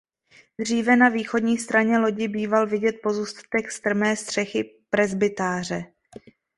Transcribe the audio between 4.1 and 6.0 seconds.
střechy presbytáře.